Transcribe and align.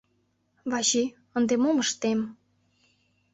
Вачи, 0.69 1.03
ынде 1.37 1.55
мом 1.63 1.77
ыштем?.. 1.85 2.19